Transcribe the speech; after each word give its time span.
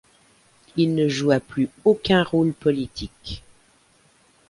Il 0.77 0.95
ne 0.95 1.07
joua 1.07 1.39
plus 1.39 1.69
aucun 1.85 2.23
rôle 2.23 2.53
politique. 2.53 3.43